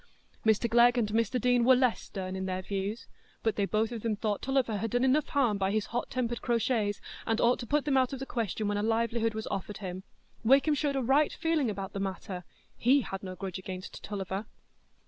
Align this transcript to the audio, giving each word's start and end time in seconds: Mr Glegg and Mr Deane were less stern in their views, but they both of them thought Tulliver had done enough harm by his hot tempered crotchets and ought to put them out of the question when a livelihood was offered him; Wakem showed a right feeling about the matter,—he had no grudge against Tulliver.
Mr 0.43 0.67
Glegg 0.67 0.97
and 0.97 1.09
Mr 1.09 1.39
Deane 1.39 1.63
were 1.63 1.75
less 1.75 2.01
stern 2.01 2.35
in 2.35 2.47
their 2.47 2.63
views, 2.63 3.05
but 3.43 3.55
they 3.55 3.65
both 3.65 3.91
of 3.91 4.01
them 4.01 4.15
thought 4.15 4.41
Tulliver 4.41 4.77
had 4.77 4.89
done 4.89 5.03
enough 5.03 5.27
harm 5.27 5.59
by 5.59 5.69
his 5.69 5.85
hot 5.93 6.09
tempered 6.09 6.41
crotchets 6.41 6.99
and 7.27 7.39
ought 7.39 7.59
to 7.59 7.67
put 7.67 7.85
them 7.85 7.97
out 7.97 8.11
of 8.11 8.17
the 8.17 8.25
question 8.25 8.67
when 8.67 8.79
a 8.79 8.81
livelihood 8.81 9.35
was 9.35 9.45
offered 9.51 9.77
him; 9.77 10.01
Wakem 10.43 10.73
showed 10.73 10.95
a 10.95 11.03
right 11.03 11.31
feeling 11.33 11.69
about 11.69 11.93
the 11.93 11.99
matter,—he 11.99 13.01
had 13.01 13.21
no 13.21 13.35
grudge 13.35 13.59
against 13.59 14.03
Tulliver. 14.03 14.47